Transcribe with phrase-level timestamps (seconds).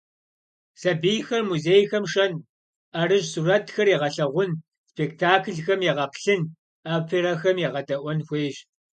[0.81, 2.31] Сэбийхэр музейхэм шэн,
[2.91, 4.51] ӏэрыщӏ сурэтхэр егъэлъэгъун,
[4.89, 6.41] спектаклхэм егъэплъын,
[6.95, 8.55] оперэхэм егъэдаӏуэн хуейщ.